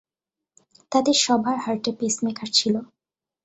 তাদের 0.91 1.15
সবার 1.25 1.57
হার্টে 1.63 1.91
পেসমেকার 1.99 2.49
ছিল। 2.57 2.75